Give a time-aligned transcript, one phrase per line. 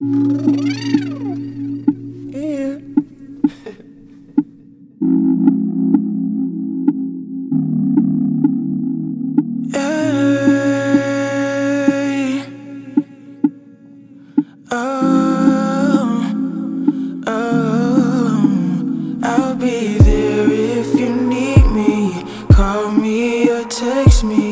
[0.00, 0.06] Oh,
[14.70, 15.02] oh,
[17.26, 19.20] oh.
[19.24, 22.22] I'll be there if you need me.
[22.52, 24.47] Call me or text me.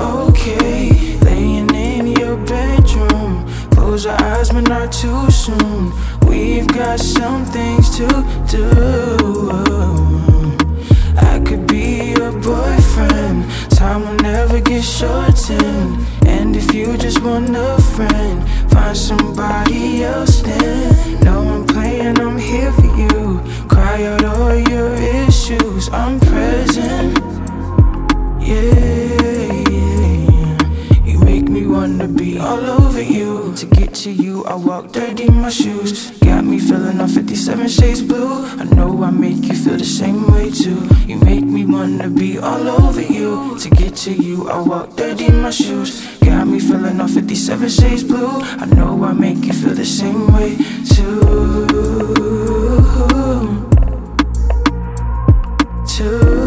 [0.00, 1.18] Okay.
[1.18, 3.46] Laying in your bedroom.
[3.70, 5.92] Close your eyes, but not too soon.
[6.28, 8.06] We've got some things to
[8.48, 8.66] do.
[11.16, 13.50] I could be your boyfriend.
[13.70, 16.06] Time will never get shortened.
[16.26, 20.99] And if you just want a friend, find somebody else then.
[34.00, 36.10] To you, I walk dirty in my shoes.
[36.20, 38.46] Got me feeling all 57 shades blue.
[38.46, 40.88] I know I make you feel the same way too.
[41.06, 43.58] You make me wanna be all over you.
[43.58, 46.00] To get to you, I walk dirty in my shoes.
[46.20, 48.40] Got me feeling all 57 shades blue.
[48.40, 50.56] I know I make you feel the same way
[50.88, 51.66] too.
[55.86, 56.39] Too.